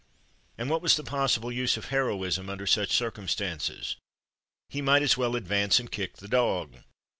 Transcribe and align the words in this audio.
And 0.57 0.67
what 0.71 0.81
was 0.81 0.95
the 0.95 1.03
possible 1.03 1.51
use 1.51 1.77
of 1.77 1.89
heroism 1.89 2.49
under 2.49 2.65
such 2.65 2.89
circumstances? 2.89 3.97
He 4.67 4.81
might 4.81 5.03
as 5.03 5.15
well 5.15 5.35
advance 5.35 5.79
and 5.79 5.91
kick 5.91 6.17
the 6.17 6.27
dog. 6.27 6.77